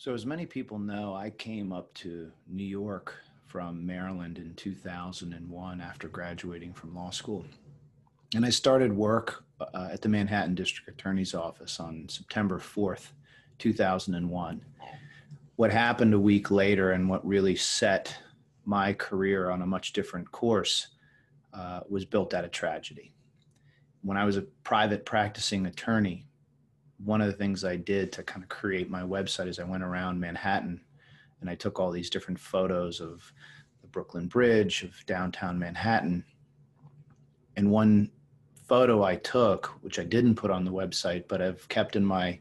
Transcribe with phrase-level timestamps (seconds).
[0.00, 3.16] So, as many people know, I came up to New York
[3.48, 7.44] from Maryland in 2001 after graduating from law school.
[8.32, 13.08] And I started work uh, at the Manhattan District Attorney's Office on September 4th,
[13.58, 14.64] 2001.
[15.56, 18.16] What happened a week later and what really set
[18.64, 20.86] my career on a much different course
[21.52, 23.12] uh, was built out of tragedy.
[24.02, 26.27] When I was a private practicing attorney,
[27.04, 29.84] one of the things I did to kind of create my website is I went
[29.84, 30.80] around Manhattan
[31.40, 33.32] and I took all these different photos of
[33.80, 36.24] the Brooklyn Bridge, of downtown Manhattan.
[37.56, 38.10] And one
[38.66, 42.40] photo I took, which I didn't put on the website, but I've kept in my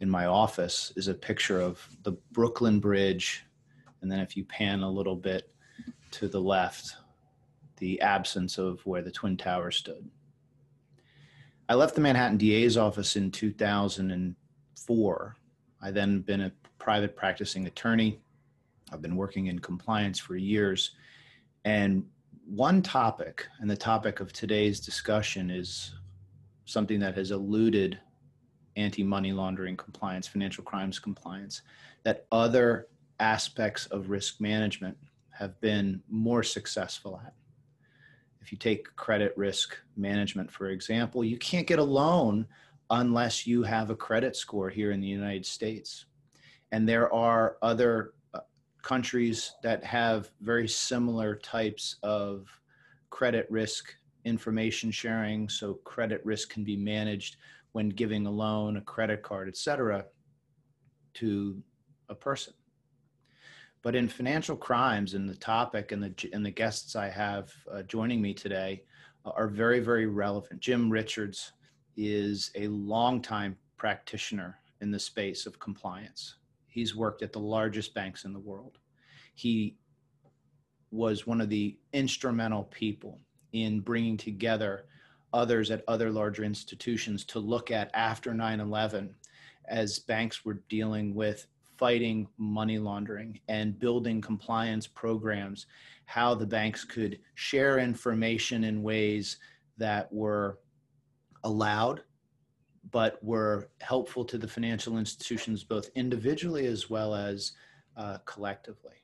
[0.00, 3.44] in my office, is a picture of the Brooklyn Bridge.
[4.02, 5.50] And then if you pan a little bit
[6.12, 6.96] to the left,
[7.78, 10.08] the absence of where the Twin Towers stood.
[11.68, 15.36] I left the Manhattan DA's office in 2004.
[15.82, 18.20] I then been a private practicing attorney.
[18.92, 20.92] I've been working in compliance for years.
[21.64, 22.06] And
[22.46, 25.96] one topic, and the topic of today's discussion is
[26.66, 27.98] something that has eluded
[28.76, 31.62] anti money laundering compliance, financial crimes compliance,
[32.04, 32.86] that other
[33.18, 34.96] aspects of risk management
[35.30, 37.34] have been more successful at
[38.46, 42.46] if you take credit risk management, for example, you can't get a loan
[42.90, 46.04] unless you have a credit score here in the United States.
[46.70, 48.40] And there are other uh,
[48.82, 52.46] countries that have very similar types of
[53.10, 53.92] credit risk
[54.24, 55.48] information sharing.
[55.48, 57.38] So credit risk can be managed
[57.72, 60.04] when giving a loan, a credit card, et cetera,
[61.14, 61.60] to
[62.08, 62.54] a person.
[63.86, 67.82] But in financial crimes, and the topic and the and the guests I have uh,
[67.82, 68.82] joining me today
[69.24, 70.58] uh, are very very relevant.
[70.58, 71.52] Jim Richards
[71.96, 76.34] is a longtime practitioner in the space of compliance.
[76.66, 78.78] He's worked at the largest banks in the world.
[79.36, 79.76] He
[80.90, 83.20] was one of the instrumental people
[83.52, 84.86] in bringing together
[85.32, 89.14] others at other larger institutions to look at after 9 11
[89.68, 91.46] as banks were dealing with
[91.78, 95.66] fighting money laundering and building compliance programs,
[96.06, 99.38] how the banks could share information in ways
[99.78, 100.58] that were
[101.44, 102.02] allowed
[102.90, 107.52] but were helpful to the financial institutions both individually as well as
[107.96, 108.94] uh, collectively.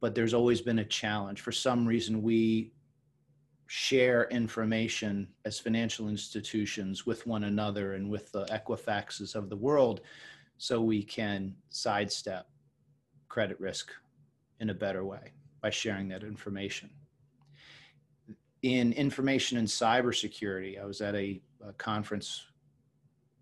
[0.00, 1.40] But there's always been a challenge.
[1.40, 2.72] For some reason, we
[3.66, 10.02] share information as financial institutions with one another and with the Equifaxes of the world
[10.58, 12.48] so we can sidestep
[13.28, 13.90] credit risk
[14.60, 16.90] in a better way by sharing that information.
[18.62, 22.46] In information and cybersecurity, I was at a, a conference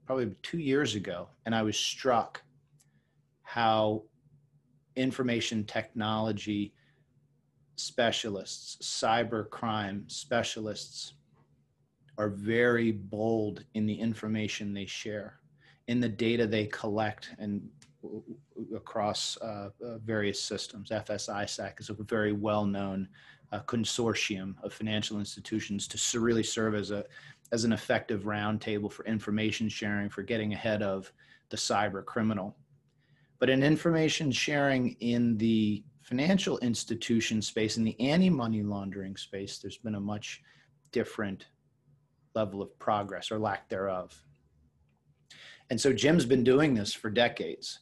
[0.07, 2.43] probably two years ago, and I was struck
[3.43, 4.03] how
[4.97, 6.75] information technology
[7.77, 11.15] specialists, cyber crime specialists,
[12.19, 15.42] are very bold in the information they share
[15.93, 17.69] in the data they collect and
[18.75, 20.91] across uh, uh various systems.
[20.91, 23.07] FS-ISAC is a very well-known
[23.53, 27.05] uh, consortium of financial institutions to really serve as a
[27.53, 31.13] as an effective roundtable for information sharing, for getting ahead of
[31.51, 32.57] the cyber criminal.
[33.39, 39.77] But in information sharing in the financial institution space, in the anti-money laundering space, there's
[39.77, 40.41] been a much
[40.93, 41.45] different
[42.35, 44.19] level of progress or lack thereof.
[45.71, 47.81] And so Jim's been doing this for decades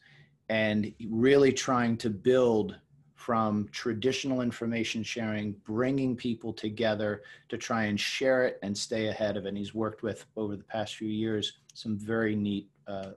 [0.48, 2.76] and really trying to build
[3.14, 9.36] from traditional information sharing, bringing people together to try and share it and stay ahead
[9.36, 9.48] of it.
[9.48, 13.12] And he's worked with, over the past few years, some very neat uh,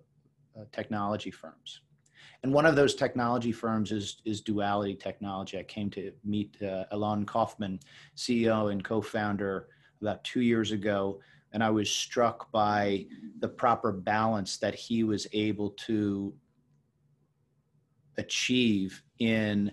[0.56, 1.82] uh, technology firms.
[2.44, 5.58] And one of those technology firms is, is Duality Technology.
[5.58, 7.80] I came to meet uh, Alon Kaufman,
[8.18, 9.70] CEO and co founder,
[10.02, 11.20] about two years ago
[11.54, 13.06] and I was struck by
[13.40, 16.34] the proper balance that he was able to
[18.18, 19.72] achieve in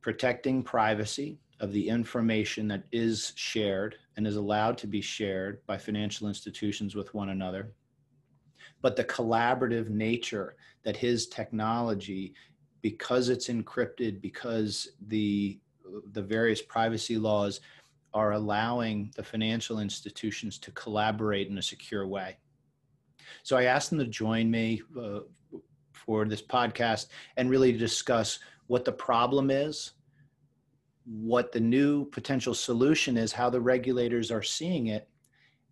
[0.00, 5.76] protecting privacy of the information that is shared and is allowed to be shared by
[5.76, 7.72] financial institutions with one another
[8.80, 12.34] but the collaborative nature that his technology
[12.80, 15.58] because it's encrypted because the
[16.12, 17.60] the various privacy laws
[18.14, 22.36] are allowing the financial institutions to collaborate in a secure way.
[23.42, 25.20] So I asked them to join me uh,
[25.92, 29.92] for this podcast and really discuss what the problem is,
[31.04, 35.08] what the new potential solution is, how the regulators are seeing it,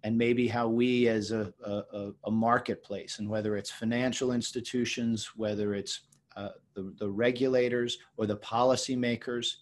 [0.03, 5.75] and maybe how we as a, a, a marketplace, and whether it's financial institutions, whether
[5.75, 6.03] it's
[6.37, 9.57] uh, the, the regulators or the policymakers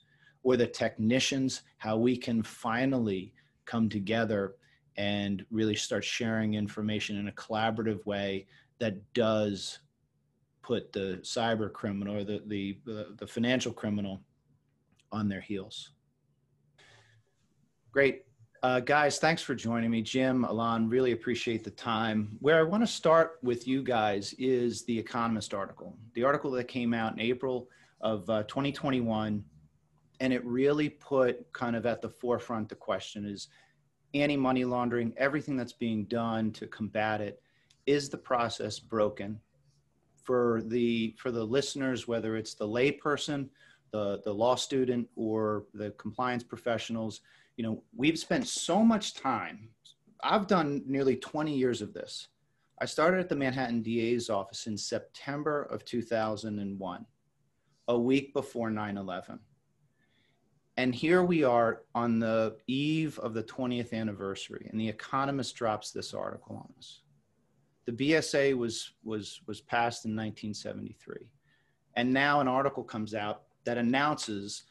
[0.44, 3.32] or the technicians, how we can finally
[3.64, 4.54] come together
[4.96, 8.46] and really start sharing information in a collaborative way
[8.78, 9.80] that does
[10.62, 12.78] put the cyber criminal or the, the,
[13.16, 14.20] the, financial criminal
[15.10, 15.90] on their heels.
[17.90, 18.24] Great.
[18.62, 20.00] Uh, guys, thanks for joining me.
[20.00, 22.38] Jim, Alon, really appreciate the time.
[22.40, 26.64] Where I want to start with you guys is the Economist article, the article that
[26.64, 27.68] came out in April
[28.00, 29.44] of uh, 2021.
[30.20, 33.48] And it really put kind of at the forefront the question is
[34.14, 37.42] anti money laundering, everything that's being done to combat it,
[37.86, 39.40] is the process broken?
[40.22, 43.50] For the, for the listeners, whether it's the layperson,
[43.90, 47.20] the, the law student, or the compliance professionals,
[47.56, 49.68] you know, we've spent so much time.
[50.22, 52.28] I've done nearly 20 years of this.
[52.80, 57.06] I started at the Manhattan DA's office in September of 2001,
[57.88, 59.38] a week before 9 11.
[60.76, 65.92] And here we are on the eve of the 20th anniversary, and The Economist drops
[65.92, 67.00] this article on us.
[67.86, 71.28] The BSA was, was, was passed in 1973.
[71.96, 74.64] And now an article comes out that announces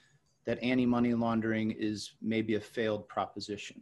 [0.46, 3.82] that anti money laundering is maybe a failed proposition.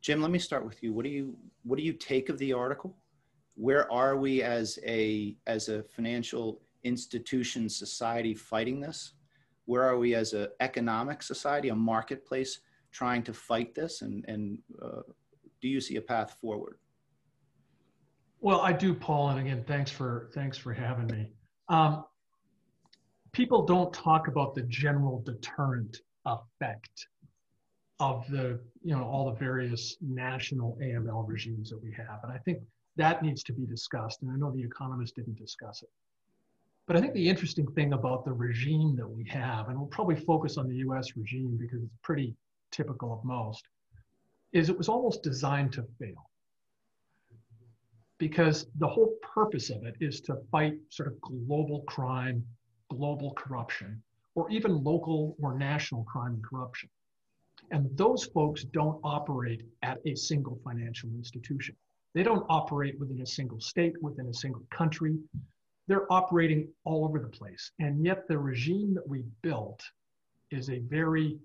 [0.00, 0.92] Jim, let me start with you.
[0.92, 2.96] What do you what do you take of the article?
[3.54, 9.12] Where are we as a as a financial institution society fighting this?
[9.70, 12.58] Where are we as an economic society, a marketplace
[12.90, 14.02] trying to fight this?
[14.02, 15.02] And and uh,
[15.62, 16.78] do you see a path forward?
[18.40, 19.28] Well, I do, Paul.
[19.28, 21.30] And again, thanks for thanks for having me.
[21.68, 22.04] Um,
[23.30, 27.06] people don't talk about the general deterrent effect
[28.00, 32.38] of the you know all the various national AML regimes that we have, and I
[32.38, 32.58] think
[32.96, 34.22] that needs to be discussed.
[34.22, 35.90] And I know the Economist didn't discuss it,
[36.90, 40.16] but I think the interesting thing about the regime that we have, and we'll probably
[40.16, 41.16] focus on the U.S.
[41.16, 42.34] regime because it's pretty
[42.72, 43.62] typical of most,
[44.52, 46.28] is it was almost designed to fail
[48.18, 52.44] because the whole purpose of it is to fight sort of global crime
[52.90, 54.02] global corruption,
[54.34, 56.88] or even local or national crime and corruption.
[57.70, 61.76] And those folks don't operate at a single financial institution.
[62.14, 65.16] They don't operate within a single state, within a single country.
[65.90, 67.72] They're operating all over the place.
[67.80, 69.82] And yet, the regime that we built
[70.52, 71.36] is a very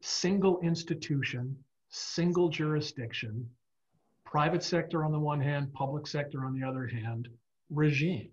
[0.00, 1.54] single institution,
[1.90, 3.46] single jurisdiction,
[4.24, 7.28] private sector on the one hand, public sector on the other hand,
[7.68, 8.30] regime.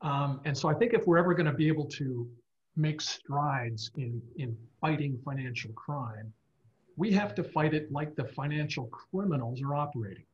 [0.00, 2.26] Um, and so I think if we're ever going to be able to
[2.74, 6.32] make strides in, in fighting financial crime,
[6.96, 10.24] we have to fight it like the financial criminals are operating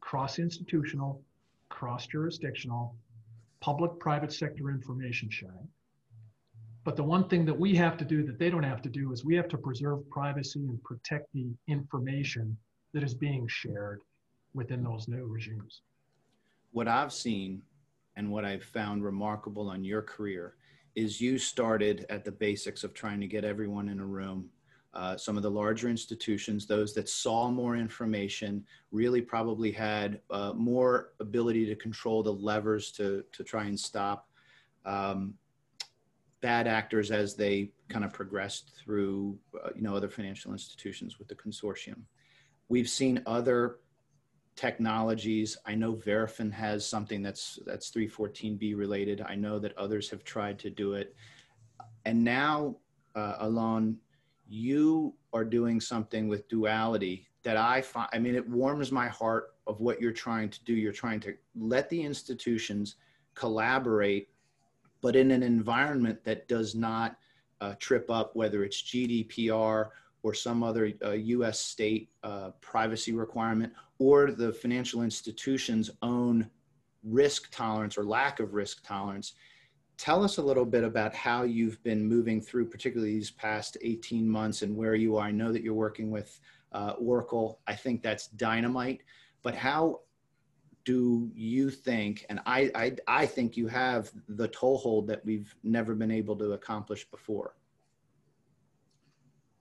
[0.00, 1.20] cross institutional,
[1.68, 2.94] cross jurisdictional,
[3.60, 5.68] public private sector information sharing.
[6.84, 9.12] But the one thing that we have to do that they don't have to do
[9.12, 12.56] is we have to preserve privacy and protect the information
[12.94, 14.00] that is being shared
[14.54, 15.82] within those new regimes.
[16.72, 17.62] What I've seen
[18.16, 20.54] and what I've found remarkable on your career
[20.94, 24.48] is you started at the basics of trying to get everyone in a room.
[24.94, 30.52] Uh, some of the larger institutions, those that saw more information, really probably had uh,
[30.54, 34.28] more ability to control the levers to, to try and stop
[34.86, 35.34] um,
[36.40, 41.28] bad actors as they kind of progressed through, uh, you know, other financial institutions with
[41.28, 42.02] the consortium.
[42.68, 43.76] We've seen other
[44.56, 45.56] technologies.
[45.66, 49.20] I know Verafin has something that's that's 314B related.
[49.20, 51.14] I know that others have tried to do it.
[52.04, 52.76] And now,
[53.14, 53.98] uh, Alon,
[54.48, 59.54] you are doing something with duality that I find, I mean, it warms my heart
[59.66, 60.72] of what you're trying to do.
[60.72, 62.96] You're trying to let the institutions
[63.34, 64.28] collaborate,
[65.00, 67.16] but in an environment that does not
[67.60, 69.90] uh, trip up, whether it's GDPR
[70.22, 76.48] or some other uh, US state uh, privacy requirement or the financial institution's own
[77.04, 79.34] risk tolerance or lack of risk tolerance.
[79.98, 84.28] Tell us a little bit about how you've been moving through, particularly these past 18
[84.28, 85.26] months and where you are.
[85.26, 86.38] I know that you're working with
[86.72, 87.58] uh, Oracle.
[87.66, 89.02] I think that's dynamite.
[89.42, 90.00] But how
[90.84, 95.94] do you think, and I, I, I think you have the toehold that we've never
[95.94, 97.56] been able to accomplish before?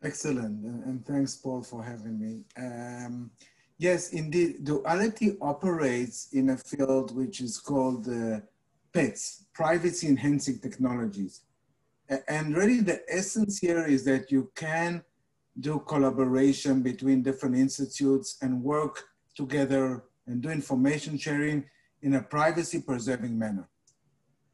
[0.04, 2.44] Excellent, and thanks, Paul, for having me.
[2.56, 3.32] Um,
[3.80, 8.40] yes, indeed, duality operates in a field which is called uh,
[8.98, 11.42] PETS, Privacy Enhancing Technologies.
[12.28, 15.04] And really the essence here is that you can
[15.60, 19.04] do collaboration between different institutes and work
[19.36, 21.64] together and do information sharing
[22.02, 23.70] in a privacy preserving manner.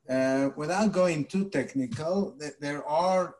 [0.09, 3.35] Uh, without going too technical, th- there are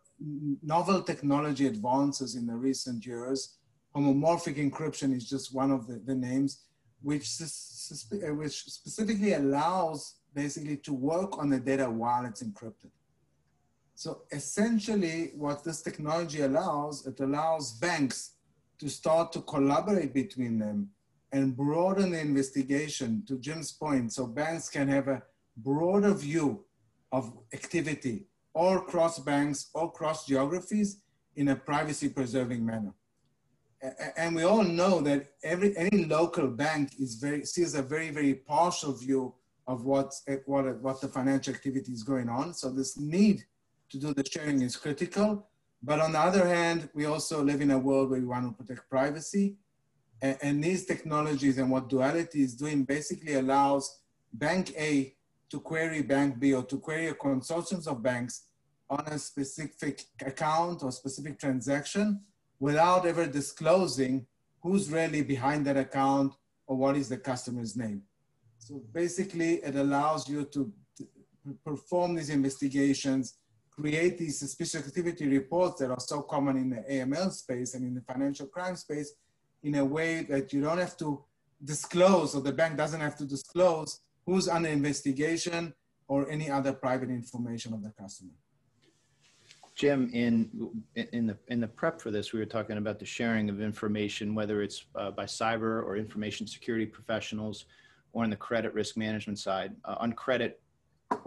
[0.62, 3.58] novel technology advances in the recent years.
[3.94, 6.64] Homomorphic encryption is just one of the, the names,
[7.02, 12.92] which, uh, which specifically allows basically to work on the data while it's encrypted.
[13.96, 18.32] So essentially what this technology allows, it allows banks
[18.80, 20.90] to start to collaborate between them
[21.32, 24.14] and broaden the investigation to Jim's point.
[24.14, 25.24] So banks can have a
[25.58, 26.66] broader view
[27.12, 31.02] of activity or cross banks or cross geographies
[31.36, 32.94] in a privacy preserving manner.
[34.16, 38.34] And we all know that every any local bank is very sees a very very
[38.34, 39.36] partial view
[39.68, 42.54] of what eh, what what the financial activity is going on.
[42.54, 43.44] So this need
[43.90, 45.48] to do the sharing is critical.
[45.82, 48.64] But on the other hand, we also live in a world where we want to
[48.64, 49.56] protect privacy.
[50.22, 54.00] And, and these technologies and what duality is doing basically allows
[54.34, 55.14] bank A
[55.50, 58.46] to query bank B or to query a consortium of banks
[58.90, 62.22] on a specific account or specific transaction
[62.60, 64.26] without ever disclosing
[64.62, 66.34] who's really behind that account
[66.68, 68.02] or what is the customer's name.
[68.66, 70.72] So basically it allows you to
[71.66, 73.36] perform these investigations
[73.76, 77.96] create these suspicious activity reports that are so common in the AML space and in
[77.96, 79.14] the financial crime space
[79.64, 81.24] in a way that you don't have to
[81.64, 85.74] disclose or the bank doesn't have to disclose who's under investigation
[86.08, 88.32] or any other private information of the customer.
[89.76, 90.52] Jim, in
[90.94, 94.36] in the in the prep for this, we were talking about the sharing of information,
[94.36, 97.66] whether it's uh, by cyber or information security professionals,
[98.14, 99.76] or on the credit risk management side.
[99.84, 100.62] Uh, on credit,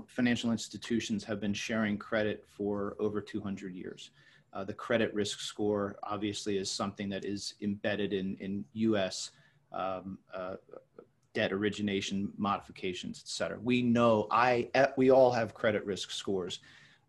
[0.07, 4.11] financial institutions have been sharing credit for over 200 years.
[4.53, 9.33] Uh, the credit risk score obviously is something that is embedded in, in US
[9.73, 10.55] um, uh,
[11.35, 13.59] debt origination modifications, et cetera.
[13.63, 16.61] We know, I, we all have credit risk scores.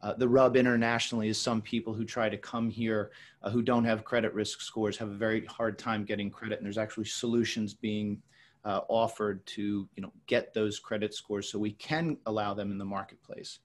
[0.02, 3.86] Uh, the rub internationally is some people who try to come here uh, who don't
[3.86, 7.74] have credit risk scores have a very hard time getting credit, and there's actually solutions
[7.74, 8.22] being
[8.66, 12.78] uh, offered to you know get those credit scores so we can allow them in
[12.78, 13.60] the marketplace.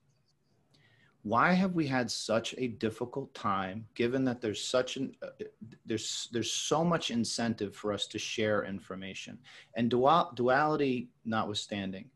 [1.24, 5.44] Why have we had such a difficult time given that there's such an uh,
[5.86, 9.38] there's there's so much incentive for us to share information?
[9.76, 12.10] And dual, duality notwithstanding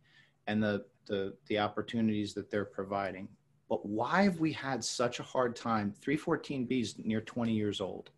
[0.47, 3.29] and the, the the opportunities that they're providing.
[3.69, 5.93] But why have we had such a hard time?
[6.01, 8.11] 314b is near 20 years old.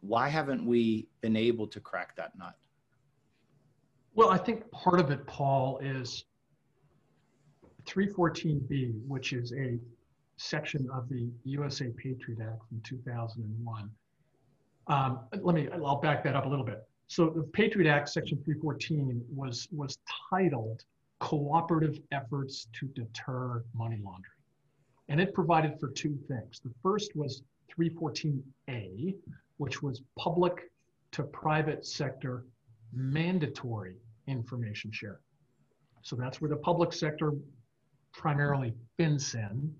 [0.00, 2.56] Why haven't we been able to crack that nut
[4.14, 6.24] well, I think part of it, Paul, is
[7.84, 9.78] 314B, which is a
[10.36, 13.90] section of the USA Patriot Act from 2001.
[14.86, 16.86] Um, let me, I'll back that up a little bit.
[17.06, 19.98] So the Patriot Act, Section 314, was, was
[20.30, 20.84] titled
[21.18, 24.24] Cooperative Efforts to Deter Money Laundering.
[25.08, 26.60] And it provided for two things.
[26.60, 27.42] The first was
[27.76, 29.14] 314A,
[29.58, 30.70] which was public
[31.12, 32.44] to private sector
[32.92, 35.16] mandatory information sharing.
[36.02, 37.32] So that's where the public sector,
[38.12, 39.70] primarily FinCEN,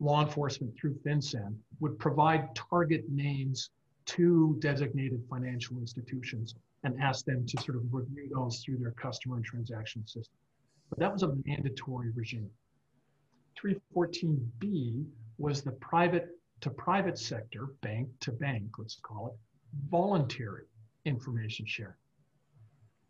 [0.00, 3.70] law enforcement through FinCEN, would provide target names
[4.04, 6.54] to designated financial institutions
[6.84, 10.34] and ask them to sort of review those through their customer and transaction system.
[10.90, 12.50] But that was a mandatory regime.
[13.56, 15.04] 314B
[15.38, 16.28] was the private
[16.60, 19.34] to private sector, bank to bank, let's call it,
[19.90, 20.64] voluntary
[21.04, 21.94] information sharing.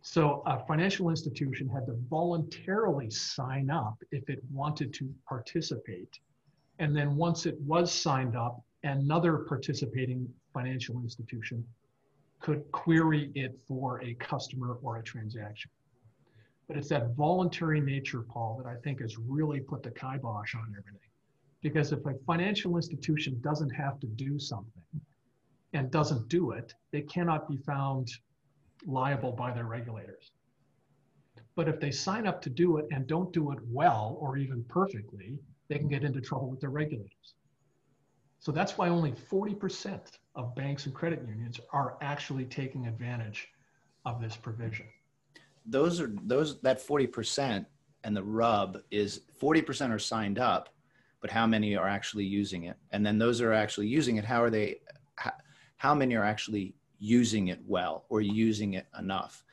[0.02, 6.18] So a financial institution had to voluntarily sign up if it wanted to participate.
[6.80, 11.64] And then once it was signed up, another participating financial institution
[12.40, 15.70] could query it for a customer or a transaction.
[16.66, 20.74] But it's that voluntary nature, Paul, that I think has really put the kibosh on
[20.76, 21.10] everything.
[21.62, 24.82] Because if a financial institution doesn't have to do something
[25.74, 28.10] and doesn't do it, they cannot be found
[28.86, 30.32] liable by their regulators.
[31.54, 34.64] But if they sign up to do it and don't do it well or even
[34.64, 37.34] perfectly, they can get into trouble with their regulators.
[38.40, 40.00] So that's why only 40%
[40.34, 43.48] of banks and credit unions are actually taking advantage
[44.04, 44.86] of this provision.
[45.64, 47.64] Those are those that 40%
[48.02, 50.70] and the rub is 40% are signed up,
[51.20, 52.76] but how many are actually using it?
[52.90, 54.80] And then those are actually using it, how are they
[55.16, 55.32] how,
[55.76, 59.44] how many are actually using it well or using it enough.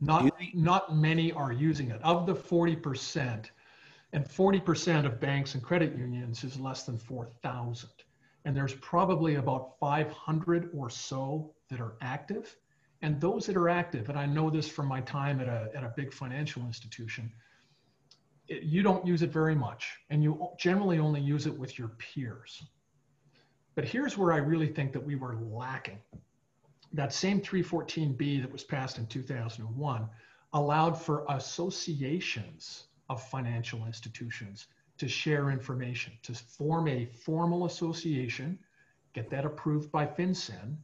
[0.00, 2.00] Not, not many are using it.
[2.02, 3.50] Of the 40%,
[4.14, 7.90] and 40% of banks and credit unions is less than 4,000.
[8.46, 12.56] And there's probably about 500 or so that are active.
[13.02, 15.84] And those that are active, and I know this from my time at a, at
[15.84, 17.30] a big financial institution,
[18.48, 21.88] it, you don't use it very much, and you generally only use it with your
[21.98, 22.62] peers.
[23.76, 25.98] But here's where I really think that we were lacking.
[26.94, 30.08] That same 314B that was passed in 2001
[30.54, 38.58] allowed for associations of financial institutions to share information, to form a formal association,
[39.12, 40.76] get that approved by FinCEN,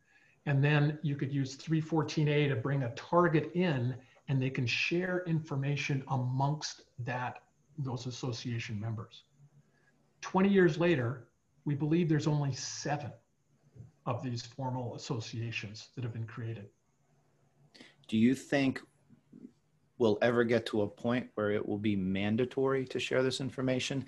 [0.45, 3.95] and then you could use 314A to bring a target in
[4.29, 7.43] and they can share information amongst that
[7.79, 9.23] those association members.
[10.21, 11.29] 20 years later,
[11.65, 13.13] we believe there's only seven
[14.07, 16.69] of these formal associations that have been created.
[18.09, 18.81] Do you think
[19.99, 24.05] we'll ever get to a point where it will be mandatory to share this information?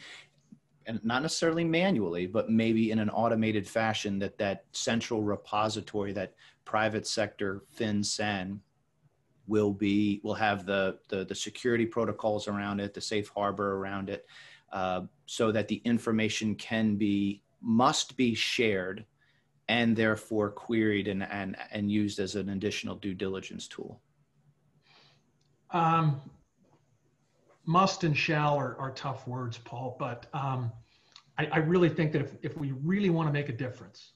[0.87, 6.35] And not necessarily manually, but maybe in an automated fashion that that central repository, that
[6.65, 8.59] private sector FinCEN
[9.47, 14.11] will be, will have the, the, the security protocols around it, the safe harbor around
[14.11, 14.27] it,
[14.73, 19.05] uh, so that the information can be, must be shared
[19.69, 24.01] and therefore queried and, and, and used as an additional due diligence tool?
[25.71, 26.21] Um,
[27.65, 30.71] must and shall are, are tough words, Paul, but um,
[31.39, 34.13] I, I really think that if, if we really want to make a difference,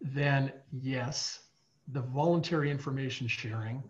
[0.00, 1.40] then yes,
[1.88, 3.82] the voluntary information sharing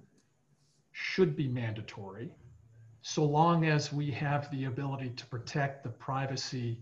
[0.93, 2.31] should be mandatory
[3.03, 6.79] so long as we have the ability to protect the privacy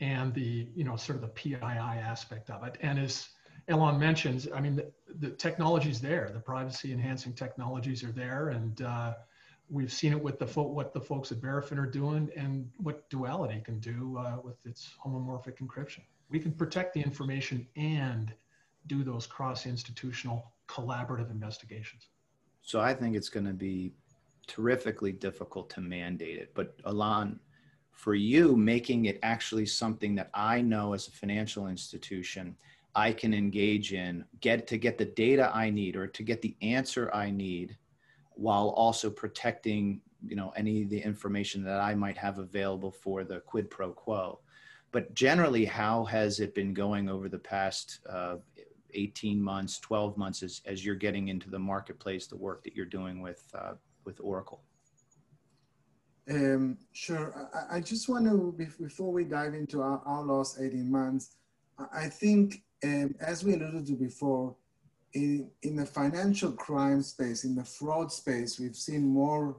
[0.00, 2.76] and the you know sort of the PII aspect of it.
[2.80, 3.28] And as
[3.68, 6.30] Alon mentions, I mean the, the technology is there.
[6.32, 9.14] The privacy enhancing technologies are there, and uh,
[9.68, 13.08] we've seen it with the fo- what the folks at Verafin are doing, and what
[13.10, 16.00] Duality can do uh, with its homomorphic encryption.
[16.30, 18.32] We can protect the information and
[18.86, 22.08] do those cross-institutional collaborative investigations.
[22.62, 23.92] So I think it's going to be
[24.46, 26.52] terrifically difficult to mandate it.
[26.54, 27.38] But Alon,
[27.98, 32.54] for you, making it actually something that I know as a financial institution,
[32.94, 36.54] I can engage in, get to get the data I need or to get the
[36.62, 37.76] answer I need,
[38.34, 43.24] while also protecting, you know, any of the information that I might have available for
[43.24, 44.38] the quid pro quo.
[44.92, 48.36] But generally, how has it been going over the past uh,
[48.94, 52.86] 18 months, 12 months as, as you're getting into the marketplace, the work that you're
[52.86, 53.72] doing with, uh,
[54.04, 54.62] with Oracle?
[56.30, 57.48] Um, sure.
[57.54, 61.36] I, I, just want to, before we dive into our, our last 18 months,
[61.92, 64.54] I think, um, as we alluded to before,
[65.14, 69.56] in, in the financial crime space, in the fraud space, we've seen more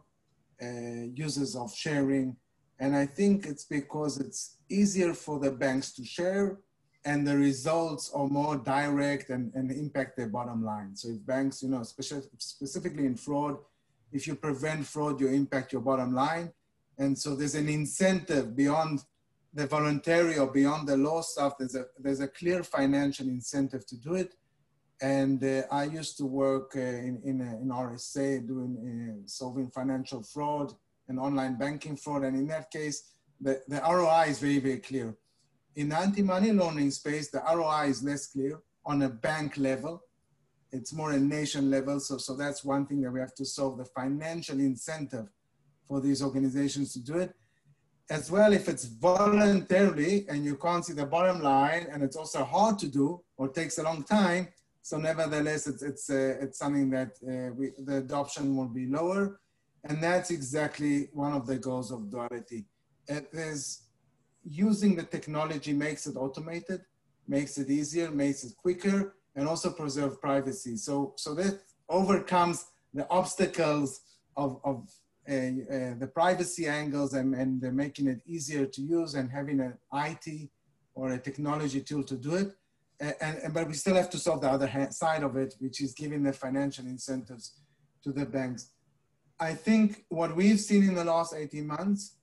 [0.61, 2.35] uh, uses of sharing.
[2.79, 6.59] And I think it's because it's easier for the banks to share
[7.05, 10.95] and the results are more direct and, and impact their bottom line.
[10.95, 13.57] So if banks, you know, specifically in fraud,
[14.11, 16.51] if you prevent fraud, you impact your bottom line.
[16.99, 19.03] And so there's an incentive beyond
[19.53, 21.53] the voluntary or beyond the law stuff.
[21.57, 24.35] There's a, there's a clear financial incentive to do it.
[25.01, 30.21] And uh, I used to work uh, in, in, uh, in, RSA doing solving financial
[30.21, 30.73] fraud
[31.07, 32.23] and online banking fraud.
[32.23, 33.03] And in that case,
[33.39, 35.15] the, the ROI is very, very clear
[35.79, 40.03] in anti-money laundering space, the ROI is less clear on a bank level.
[40.71, 42.01] It's more a nation level.
[42.01, 45.27] So, so that's one thing that we have to solve the financial incentive
[45.89, 47.31] for these organizations to do it.
[48.11, 52.43] As well, if it's voluntarily and you can't see the bottom line and it's also
[52.43, 54.47] hard to do or takes a long time.
[54.81, 59.39] So nevertheless, it's, it's, uh, it's something that uh, we, the adoption will be lower.
[59.83, 62.65] And that's exactly one of the goals of duality.
[63.07, 63.83] It is
[64.43, 66.81] using the technology makes it automated,
[67.27, 70.75] makes it easier, makes it quicker, and also preserve privacy.
[70.77, 74.01] So, so that overcomes the obstacles
[74.35, 74.89] of, of
[75.29, 79.77] Uh, uh, the privacy angles and, and making it easier to use and having an
[79.93, 80.49] IT
[80.95, 82.55] or a technology tool to do it.
[82.99, 85.93] And, and, but we still have to solve the other side of it, which is
[85.93, 87.59] giving the financial incentives
[88.03, 88.71] to the banks.
[89.39, 92.15] I think what we've seen in the last 18 months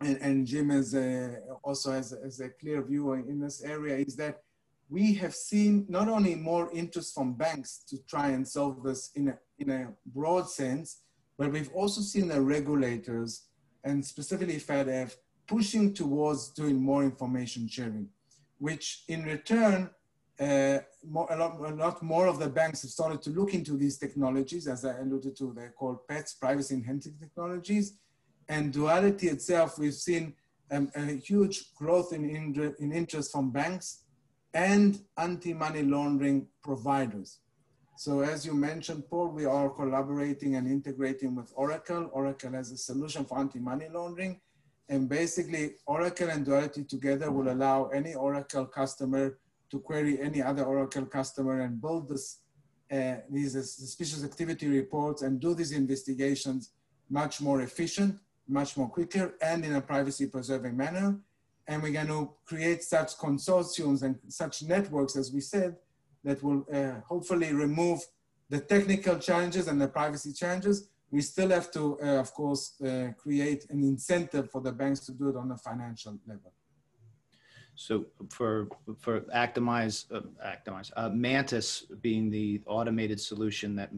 [0.00, 4.16] and, and Jim has a, also has, has a clear view in this area is
[4.16, 4.42] that
[4.90, 9.28] we have seen not only more interest from banks to try and solve this in
[9.28, 10.98] a, in a broad sense,
[11.38, 13.44] but we've also seen the regulators
[13.84, 15.14] and specifically FATF
[15.46, 18.08] pushing towards doing more information sharing,
[18.58, 19.88] which in return,
[20.40, 23.76] uh, more, a, lot, a lot more of the banks have started to look into
[23.76, 27.94] these technologies, as I alluded to, they're called PETs, privacy enhancing technologies,
[28.48, 30.34] and duality itself, we've seen
[30.70, 32.24] um, a huge growth in,
[32.78, 34.04] in interest from banks
[34.54, 37.38] and anti-money laundering providers.
[37.98, 42.08] So as you mentioned, Paul, we are collaborating and integrating with Oracle.
[42.12, 44.40] Oracle has a solution for anti-money laundering.
[44.88, 49.40] And basically, Oracle and Duality together will allow any Oracle customer
[49.72, 52.38] to query any other Oracle customer and build this,
[52.92, 56.70] uh, these suspicious activity reports and do these investigations
[57.10, 61.18] much more efficient, much more quicker, and in a privacy preserving manner.
[61.66, 65.74] And we're going to create such consortiums and such networks, as we said,
[66.28, 68.00] that will uh, hopefully remove
[68.50, 70.76] the technical challenges and the privacy challenges.
[71.10, 75.12] We still have to, uh, of course, uh, create an incentive for the banks to
[75.12, 76.52] do it on a financial level.
[77.74, 80.20] So for for Actimize, uh,
[80.52, 83.90] Actimize, uh, Mantas being the automated solution that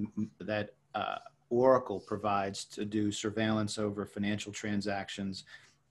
[0.53, 5.45] that uh, Oracle provides to do surveillance over financial transactions,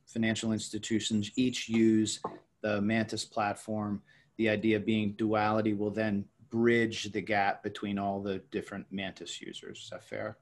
[0.05, 2.21] financial institutions each use
[2.61, 4.01] the Mantas platform.
[4.39, 9.79] The idea being duality will then bridge the gap between all the different Mantas users.
[9.83, 10.37] Is that fair?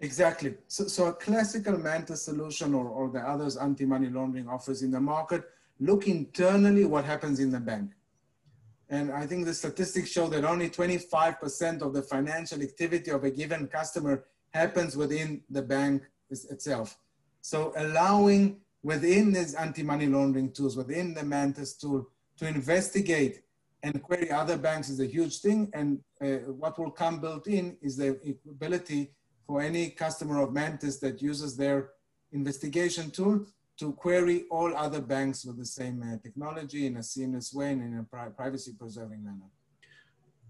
[0.00, 0.54] Exactly.
[0.66, 5.00] So, so a classical Mantas solution or, or the others anti-money laundering offers in the
[5.00, 5.44] market
[5.78, 7.92] look internally what happens in the bank.
[8.88, 13.30] And I think the statistics show that only 25% of the financial activity of a
[13.30, 16.96] given customer happens within the bank itself.
[17.42, 23.42] So allowing within these anti-money laundering tools, within the Mantas tool, to investigate
[23.82, 25.70] and query other banks is a huge thing.
[25.72, 28.18] And uh, what will come built in is the
[28.48, 29.12] ability
[29.46, 31.90] for any customer of Mantas that uses their
[32.32, 33.46] investigation tool
[33.78, 37.82] to query all other banks with the same uh, technology in a seamless way and
[37.82, 39.50] in a pri privacy preserving manner.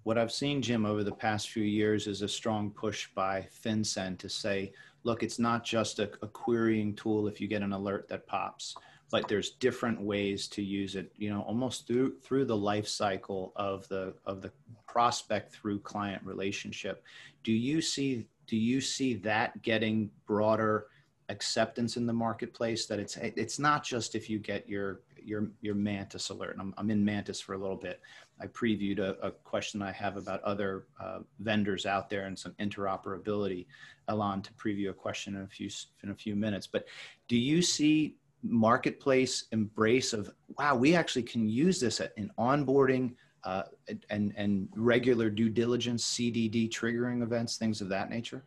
[0.05, 4.16] What I've seen, Jim, over the past few years is a strong push by FinCEN
[4.18, 4.72] to say,
[5.03, 8.77] look, it's not just a, a querying tool if you get an alert that pops,
[9.11, 13.53] but there's different ways to use it, you know, almost through through the life cycle
[13.57, 14.51] of the of the
[14.87, 17.05] prospect through client relationship.
[17.45, 20.87] Do you see do you see that getting broader
[21.29, 22.87] acceptance in the marketplace?
[22.87, 26.57] That it's it's not just if you get your your your Mantas alert.
[26.59, 28.01] I'm, I'm in Mantas for a little bit.
[28.40, 32.53] I previewed a, a question i have about other uh, vendors out there and some
[32.61, 33.66] interoperability
[34.09, 35.71] alon to preview a question in a few
[36.03, 36.66] in a few minutes.
[36.66, 36.87] But
[37.29, 43.62] do you see marketplace embrace of wow we actually can use this in onboarding uh,
[44.11, 48.44] and and regular due diligence cdd triggering events things of that nature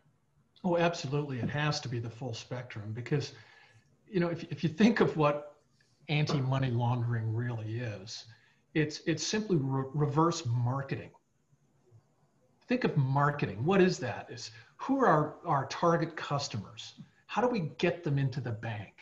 [0.62, 1.38] Oh, absolutely.
[1.38, 3.32] It has to be the full spectrum because,
[4.06, 5.56] you know, if, if you think of what
[6.08, 8.26] anti-money laundering really is,
[8.74, 11.10] it's, it's simply re reverse marketing.
[12.68, 13.64] Think of marketing.
[13.64, 14.28] What is that?
[14.30, 16.94] Is who are our, our target customers?
[17.26, 18.94] How do we get them into the bank?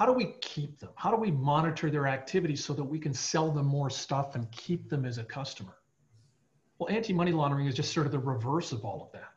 [0.00, 0.90] How do we keep them?
[0.96, 4.50] How do we monitor their activity so that we can sell them more stuff and
[4.50, 5.76] keep them as a customer?
[6.78, 9.30] Well, anti-money laundering is just sort of the reverse of all of that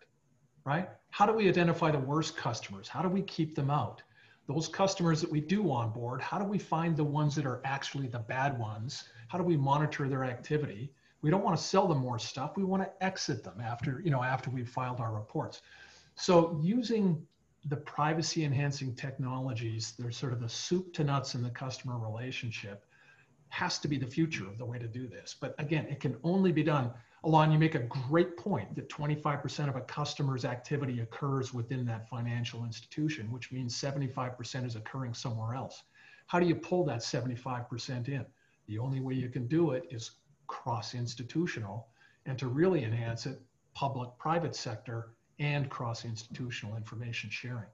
[0.65, 0.89] right?
[1.12, 2.88] How do we identify the worst customers?
[2.88, 4.02] How do we keep them out?
[4.47, 8.08] Those customers that we do onboard, how do we find the ones that are actually
[8.08, 9.06] the bad ones?
[9.30, 10.91] How do we monitor their activity?
[11.21, 12.58] We don't want to sell them more stuff.
[12.58, 15.62] We want to exit them after, you know, after we've filed our reports.
[16.15, 17.26] So using
[17.65, 22.86] the privacy enhancing technologies, they're sort of the soup to nuts in the customer relationship
[23.49, 25.36] has to be the future of the way to do this.
[25.39, 26.91] But again, it can only be done
[27.26, 32.10] Alon, you make a great point that 25% of a customer's activity occurs within that
[32.10, 35.84] financial institution, which means 75% is occurring somewhere else.
[36.28, 38.26] How do you pull that 75% in?
[38.67, 40.12] The only way you can do it is
[40.47, 41.88] cross institutional
[42.26, 43.41] and to really enhance it,
[43.73, 47.69] public private sector and cross institutional information sharing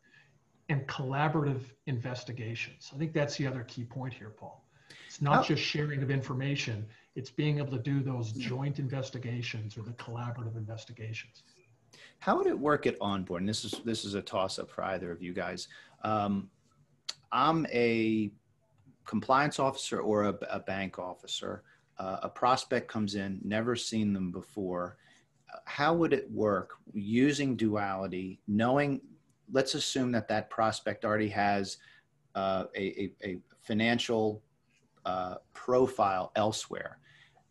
[0.69, 2.91] and collaborative investigations.
[2.93, 4.63] I think that's the other key point here, Paul.
[5.07, 9.81] It's not just sharing of information, it's being able to do those joint investigations or
[9.81, 11.43] the collaborative investigations.
[12.19, 13.41] How would it work at onboard?
[13.41, 15.67] And this is this is a toss up for either of you guys.
[16.03, 16.49] Um,
[17.31, 18.31] I'm a
[19.05, 21.63] compliance officer or a, a bank officer.
[21.97, 24.97] Uh, a prospect comes in, never seen them before.
[25.65, 29.01] How would it work using duality, knowing?
[29.51, 31.77] Let's assume that that prospect already has
[32.35, 34.41] uh, a, a, a, financial
[35.05, 36.99] uh, profile elsewhere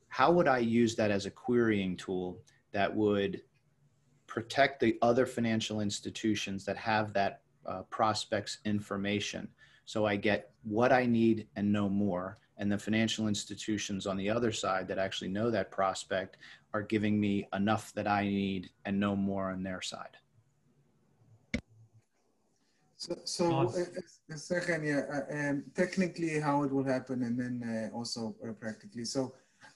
[0.08, 2.40] how would I use that as a querying tool
[2.72, 3.42] that would
[4.26, 9.48] protect the other financial institutions that have that uh, prospect's information
[9.84, 12.36] so I get what I need and no more.
[12.58, 16.38] And the financial institutions on the other side that actually know that prospect
[16.74, 20.16] are giving me enough that I need and no more on their side.
[22.96, 27.96] So, so uh, second, yeah, uh, um, technically how it will happen and then uh,
[27.96, 29.04] also uh, practically.
[29.04, 29.34] So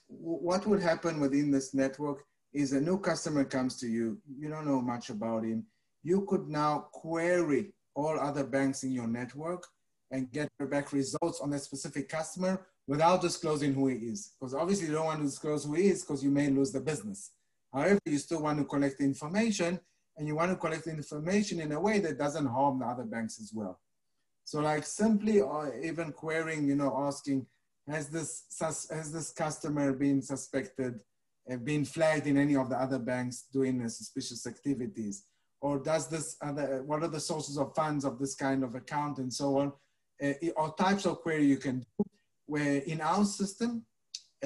[0.08, 2.24] what will happen within this network?
[2.52, 5.64] is a new customer comes to you, you don't know much about him.
[6.02, 9.66] You could now query all other banks in your network
[10.10, 14.32] and get back results on that specific customer without disclosing who he is.
[14.38, 16.80] Because obviously you don't want to disclose who he is because you may lose the
[16.80, 17.32] business.
[17.72, 19.80] However, you still want to collect the information
[20.16, 23.04] and you want to collect the information in a way that doesn't harm the other
[23.04, 23.80] banks as well.
[24.44, 27.46] So like simply or uh, even querying, you know, asking,
[27.88, 31.00] has this, has this customer been suspected,
[31.50, 35.24] uh, been flagged in any of the other banks doing uh, suspicious activities?
[35.60, 39.18] Or does this, other, what are the sources of funds of this kind of account
[39.18, 39.72] and so on?
[40.22, 42.04] Uh, or types of query you can do
[42.52, 43.70] where in our system,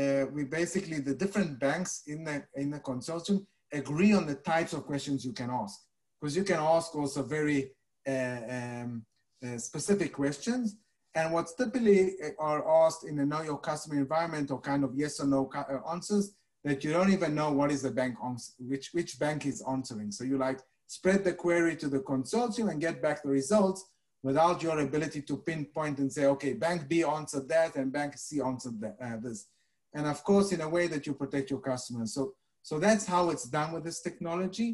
[0.00, 4.72] uh, we basically, the different banks in the, in the consortium agree on the types
[4.74, 5.76] of questions you can ask.
[6.20, 7.72] Because you can ask also very
[8.08, 9.04] uh, um,
[9.44, 10.76] uh, specific questions.
[11.16, 14.92] And what's typically uh, are asked in a know your customer environment or kind of
[14.94, 18.14] yes or no uh, answers that you don't even know what is the bank,
[18.60, 20.12] which, which bank is answering.
[20.12, 23.84] So you like spread the query to the consortium and get back the results
[24.28, 28.28] without your ability to pinpoint and say, okay, bank B answered that and bank C
[28.50, 29.38] answered that, uh, this.
[29.96, 32.10] And of course, in a way that you protect your customers.
[32.16, 32.22] So,
[32.68, 34.70] so that's how it's done with this technology.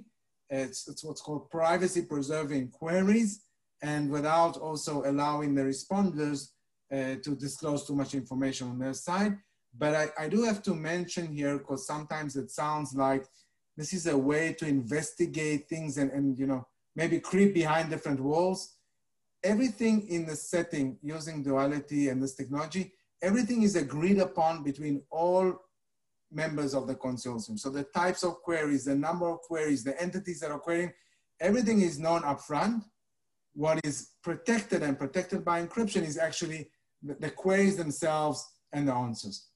[0.48, 3.32] It's, it's what's called privacy preserving queries
[3.82, 6.38] and without also allowing the responders
[6.90, 9.34] uh, to disclose too much information on their side.
[9.82, 13.24] But I, I do have to mention here, because sometimes it sounds like
[13.76, 16.66] this is a way to investigate things and, and you know,
[17.00, 18.60] maybe creep behind different walls.
[19.44, 25.54] Everything in the setting using duality and this technology, everything is agreed upon between all
[26.30, 27.58] members of the consortium.
[27.58, 30.92] So the types of queries, the number of queries, the entities that are querying,
[31.40, 32.82] everything is known upfront
[33.54, 36.70] what is protected and protected by encryption is actually
[37.02, 39.48] the, the queries themselves and the answers.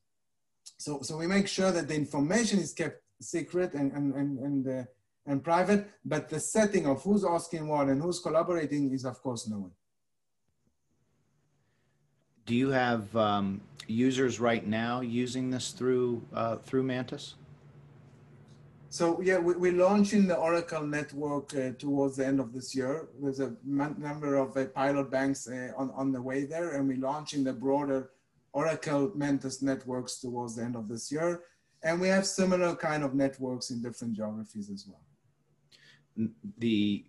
[0.79, 4.69] So, so we make sure that the information is kept secret and, and, and, and,
[4.69, 4.85] uh,
[5.27, 9.49] and private, but the setting of who's asking what and who's collaborating is of course
[9.49, 9.71] known.
[12.47, 17.35] Do you have um, users right now using this through, uh, through Mantas?
[18.89, 23.09] So yeah, we, we're launching the Oracle network uh, towards the end of this year.
[23.21, 26.99] There's a number of uh, pilot banks uh, on, on the way there, and we're
[26.99, 28.11] launching the broader
[28.53, 31.43] Oracle Mantas networks towards the end of this year.
[31.83, 35.06] And we have similar kind of networks in different geographies as well.
[36.17, 37.05] The,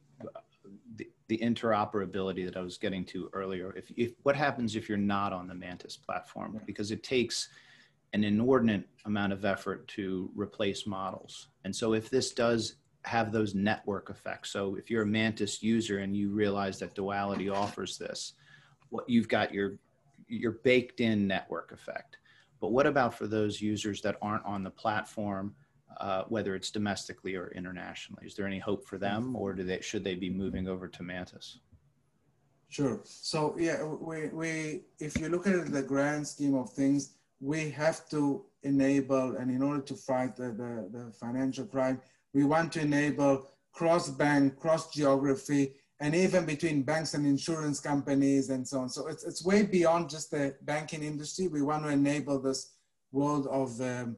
[0.95, 4.97] the, the interoperability that I was getting to earlier, if, if what happens if you're
[4.97, 6.53] not on the Mantas platform?
[6.55, 6.61] Yeah.
[6.65, 7.49] Because it takes
[8.13, 11.47] an inordinate amount of effort to replace models.
[11.65, 15.99] And so if this does have those network effects, so if you're a Mantas user
[15.99, 18.33] and you realize that Duality offers this,
[18.89, 19.77] what you've got your
[20.29, 22.17] your baked in network effect.
[22.59, 25.55] But what about for those users that aren't on the platform,
[25.99, 28.25] uh, whether it's domestically or internationally?
[28.25, 31.03] Is there any hope for them, or do they should they be moving over to
[31.03, 31.59] Mantas?
[32.69, 32.99] Sure.
[33.03, 38.09] So yeah, we, we if you look at the grand scheme of things, we have
[38.09, 42.01] to enable, and in order to fight the, the, the financial crime,
[42.33, 48.79] we want to enable cross-bank, cross-geography, and even between banks and insurance companies and so
[48.81, 48.89] on.
[48.89, 51.47] So it's, it's way beyond just the banking industry.
[51.47, 52.73] We want to enable this
[53.11, 54.17] world of um,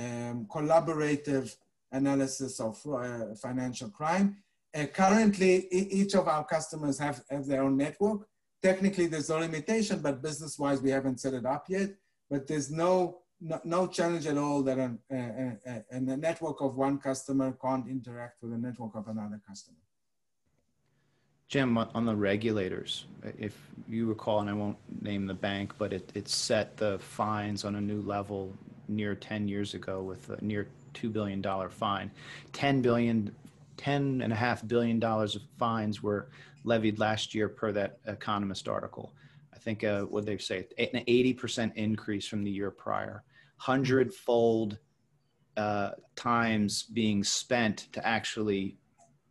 [0.00, 1.54] um, collaborative
[1.92, 4.36] analysis of uh, financial crime.
[4.74, 8.20] Uh, currently, each of our customers have, have their own network.
[8.62, 11.90] Technically, there's no limitation, but business-wise, we haven't set it up yet
[12.30, 16.76] but there's no, no, no challenge at all that a, a, a, a network of
[16.76, 19.76] one customer can't interact with a network of another customer.
[21.48, 23.58] Jim, on the regulators, if
[23.88, 27.74] you recall, and I won't name the bank, but it, it set the fines on
[27.74, 28.54] a new level
[28.90, 32.10] near 10 years ago with a near $2 billion fine.
[32.52, 33.34] 10 billion,
[33.76, 36.28] 10 and a half billion dollars of fines were
[36.64, 39.12] levied last year per that Economist article.
[39.54, 43.22] I think uh, what they say, an 80% increase from the year prior,
[43.56, 44.78] hundredfold
[45.56, 48.78] uh, times being spent to actually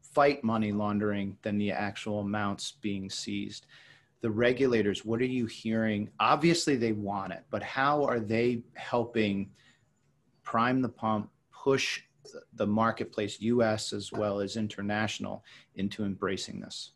[0.02, 3.66] fight money laundering than the actual amounts being seized.
[4.22, 6.10] The regulators, what are you hearing?
[6.20, 9.52] Obviously, they want it, but how are they helping
[10.44, 12.02] prime the pump, push
[12.54, 15.44] the marketplace, US as well as international,
[15.76, 16.92] into embracing this?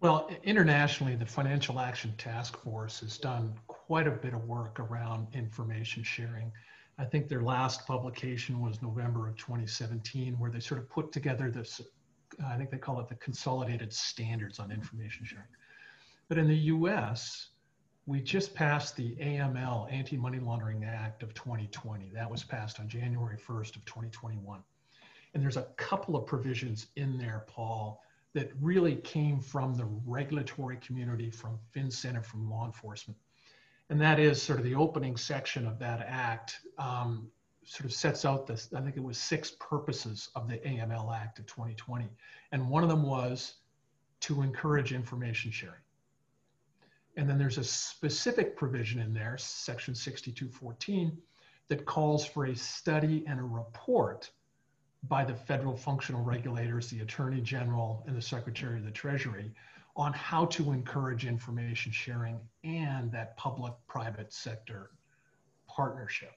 [0.00, 5.26] Well, internationally, the Financial Action Task Force has done quite a bit of work around
[5.34, 6.50] information sharing.
[6.96, 11.50] I think their last publication was November of 2017, where they sort of put together
[11.50, 11.82] this,
[12.46, 15.46] I think they call it the consolidated standards on information sharing.
[16.30, 17.48] But in the US,
[18.06, 22.08] we just passed the AML, Anti-Money Laundering Act of 2020.
[22.14, 24.62] That was passed on January 1st of 2021.
[25.34, 28.00] And there's a couple of provisions in there, Paul,
[28.34, 33.18] that really came from the regulatory community, from FinCEN and from law enforcement.
[33.88, 37.28] And that is sort of the opening section of that act um,
[37.64, 41.40] sort of sets out this, I think it was six purposes of the AML Act
[41.40, 42.08] of 2020.
[42.52, 43.54] And one of them was
[44.20, 45.82] to encourage information sharing.
[47.16, 51.16] And then there's a specific provision in there, section 6214,
[51.68, 54.30] that calls for a study and a report
[55.04, 59.52] by the federal functional regulators, the Attorney General, and the Secretary of the Treasury
[59.96, 64.90] on how to encourage information sharing and that public private sector
[65.68, 66.32] partnership.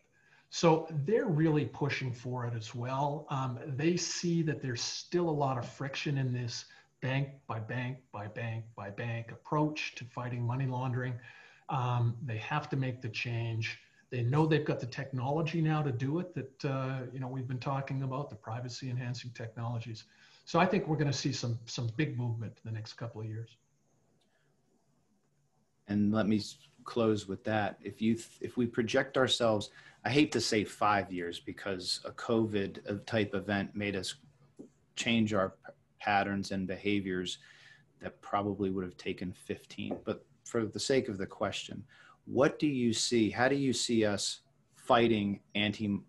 [0.50, 3.26] So they're really pushing for it as well.
[3.30, 6.66] Um, they see that there's still a lot of friction in this
[7.04, 11.14] bank by bank by bank by bank approach to fighting money laundering.
[11.70, 13.78] Um, they have to make the change.
[14.10, 17.48] They know they've got the technology now to do it that uh, you know we've
[17.48, 20.06] been talking about the privacy enhancing technologies.
[20.46, 23.22] So I think we're going to see some some big movement in the next couple
[23.22, 23.50] of years.
[25.90, 26.42] And let me
[26.86, 27.78] close with that.
[27.82, 29.72] If you if we project ourselves,
[30.06, 34.16] I hate to say five years because a COVID type event made us
[34.96, 35.54] change our
[36.04, 37.38] patterns and behaviors
[38.02, 39.98] that probably would have taken 15.
[40.04, 41.84] But for the sake of the question,
[42.26, 43.30] what do you see?
[43.30, 44.42] How do you see us
[44.76, 46.00] fighting anti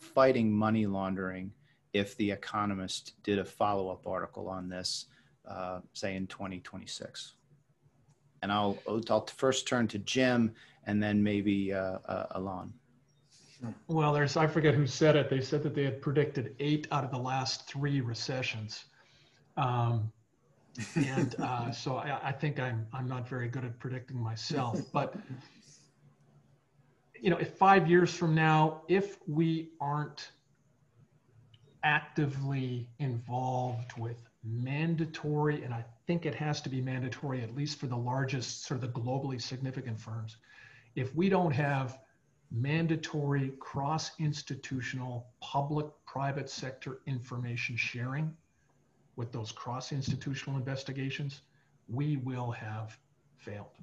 [0.00, 1.52] fighting money laundering
[1.94, 5.06] if the Economist did a follow up article on this,
[5.48, 7.34] uh, say in 2026?
[8.42, 10.52] And I'll I'll first turn to Jim
[10.84, 12.72] and then maybe uh, uh, Alon.
[13.88, 15.28] Well, there's I forget who said it.
[15.28, 18.84] They said that they had predicted eight out of the last three recessions.
[19.60, 20.10] Um,
[20.96, 24.80] and uh, so I, I, think I'm I'm not very good at predicting myself.
[24.92, 25.14] But
[27.20, 30.30] you know, if five years from now, if we aren't
[31.82, 37.86] actively involved with mandatory, and I think it has to be mandatory at least for
[37.86, 40.36] the largest, sort of the globally significant firms,
[40.94, 41.98] if we don't have
[42.50, 48.34] mandatory cross-institutional public-private sector information sharing
[49.16, 51.42] with those cross institutional investigations,
[51.88, 52.96] we will have
[53.38, 53.76] failed.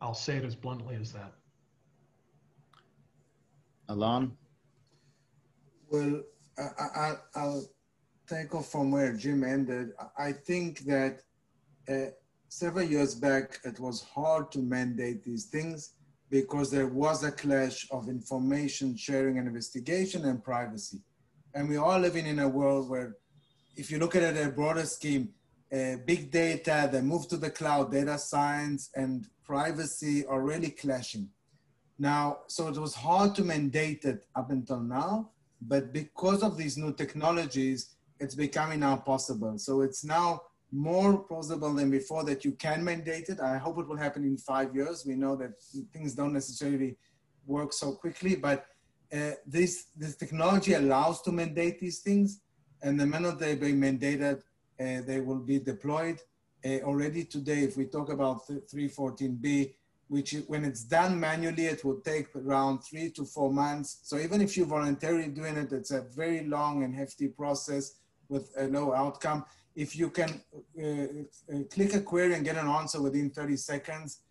[0.00, 1.32] I'll say it as bluntly as that.
[3.88, 4.32] Alon?
[5.90, 6.22] Well,
[6.58, 7.66] I, will
[8.28, 9.90] take off from where Jim ended.
[10.16, 11.22] I think that
[11.88, 12.10] uh,
[12.48, 15.94] several years back, it was hard to mandate these things
[16.30, 21.00] because there was a clash of information sharing and investigation and privacy.
[21.54, 23.16] And we are living in a world where
[23.80, 25.30] if you look at it at a broader scheme,
[25.72, 31.26] uh, big data, the move to the cloud, data science, and privacy are really clashing.
[31.98, 35.30] Now, so it was hard to mandate it up until now,
[35.62, 39.56] but because of these new technologies, it's becoming now possible.
[39.56, 43.40] So it's now more possible than before that you can mandate it.
[43.40, 45.06] I hope it will happen in five years.
[45.06, 45.52] We know that
[45.92, 46.96] things don't necessarily
[47.46, 48.66] work so quickly, but
[49.12, 52.40] uh, this, this technology allows to mandate these things
[52.82, 54.42] and the minute they be mandated,
[54.80, 56.20] uh, they will be deployed.
[56.64, 59.72] Uh, already today, if we talk about 314B,
[60.08, 64.00] which when it's done manually, it will take around three to four months.
[64.02, 67.94] So even if you're voluntarily doing it, it's a very long and hefty process
[68.28, 69.44] with a low outcome.
[69.76, 70.30] If you can
[70.82, 74.22] uh, uh click a query and get an answer within 30 seconds,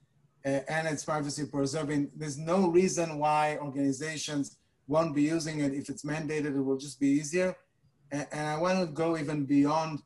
[0.46, 4.58] uh, and it's privacy preserving, there's no reason why organizations
[4.88, 5.74] won't be using it.
[5.74, 7.56] If it's mandated, it will just be easier.
[8.12, 10.02] And, I want to go even beyond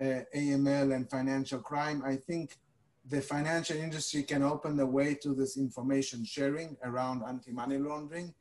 [0.00, 2.02] uh, AML and financial crime.
[2.04, 2.56] I think
[3.06, 8.34] the financial industry can open the way to this information sharing around anti-money laundering,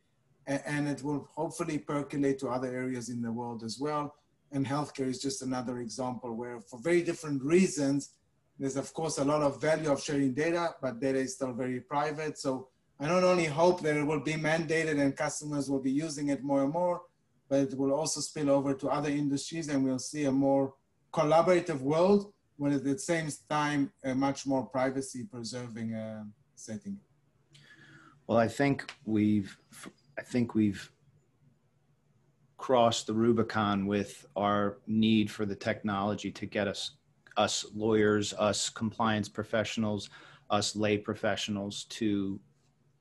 [0.47, 4.15] and, and it will hopefully percolate to other areas in the world as well.
[4.52, 8.12] And healthcare is just another example where, for very different reasons,
[8.60, 11.82] there's of course a lot of value of sharing data, but data is still very
[11.82, 12.38] private.
[12.38, 16.29] So I not only hope that it will be mandated and customers will be using
[16.29, 17.02] it more and more,
[17.54, 20.73] but it will also spill over to other industries and we'll see a more
[21.13, 26.23] collaborative world when at the same time a much more privacy preserving uh,
[26.56, 26.97] setting.
[28.25, 29.56] Well, I think we've,
[30.17, 30.91] I think we've
[32.58, 36.95] crossed the Rubicon with our need for the technology to get us,
[37.37, 40.10] us lawyers, us compliance professionals,
[40.49, 42.39] us lay professionals to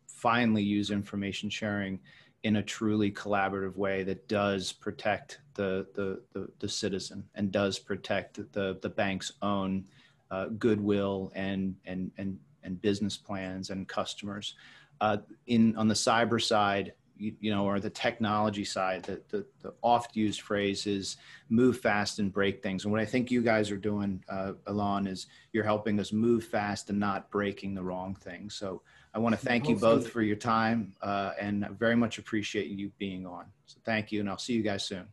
[0.07, 1.98] finally use information sharing
[2.43, 7.78] in a truly collaborative way that does protect the, the, the, the citizen and does
[7.78, 9.84] protect the, the bank's own
[10.30, 14.55] uh, goodwill and, and, and and business plans and customers.
[15.01, 19.45] Uh, in on the cyber side, you, you know, or the technology side, the, the,
[19.61, 21.16] the oft used phrase is
[21.49, 22.84] move fast and break things.
[22.84, 26.45] And what I think you guys are doing, uh, Alon, is you're helping us move
[26.45, 28.49] fast and not breaking the wrong thing.
[28.49, 28.82] So
[29.15, 32.69] I want to thank you both for your time uh, and I very much appreciate
[32.69, 33.45] you being on.
[33.67, 35.07] So thank you, and I'll see you guys soon.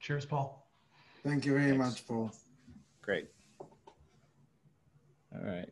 [0.00, 0.66] Cheers, Paul.
[1.24, 1.78] Thank you very Thanks.
[1.78, 2.32] much, Paul.
[3.02, 3.28] Great.
[3.60, 5.70] All right.